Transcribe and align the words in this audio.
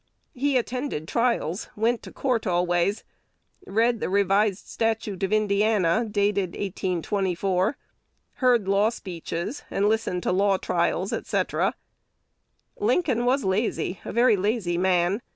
He 0.33 0.57
attended 0.57 1.07
trials, 1.07 1.69
went 1.75 2.01
to 2.01 2.11
court 2.11 2.47
always, 2.47 3.03
read 3.67 3.99
the 3.99 4.09
Revised 4.09 4.65
Statute 4.67 5.21
of 5.21 5.31
Indiana, 5.31 6.07
dated 6.09 6.53
1824, 6.55 7.77
heard 8.37 8.67
law 8.67 8.89
speeches, 8.89 9.61
and 9.69 9.87
listened 9.87 10.23
to 10.23 10.31
law 10.31 10.57
trials, 10.57 11.13
&c. 11.27 11.41
Lincoln 12.77 13.25
was 13.25 13.43
lazy, 13.43 13.99
a 14.03 14.11
very 14.11 14.35
lazy 14.35 14.75
man. 14.79 15.21